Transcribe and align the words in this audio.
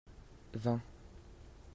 vingt. 0.63 0.83